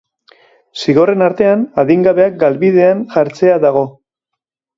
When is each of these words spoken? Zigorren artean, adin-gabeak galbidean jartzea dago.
Zigorren 0.83 1.23
artean, 1.25 1.65
adin-gabeak 1.83 2.41
galbidean 2.45 3.05
jartzea 3.19 3.61
dago. 3.69 3.87